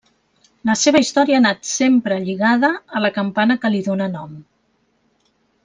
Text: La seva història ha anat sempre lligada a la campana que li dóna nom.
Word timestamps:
La 0.69 0.75
seva 0.83 1.01
història 1.03 1.35
ha 1.39 1.41
anat 1.41 1.59
sempre 1.73 2.17
lligada 2.23 2.71
a 2.97 3.03
la 3.05 3.13
campana 3.19 3.59
que 3.67 3.73
li 3.77 3.83
dóna 3.91 4.09
nom. 4.17 4.33